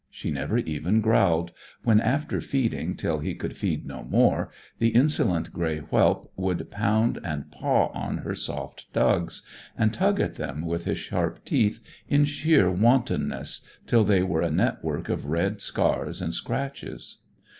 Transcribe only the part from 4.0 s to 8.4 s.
more, the insolent grey whelp would pound and paw at her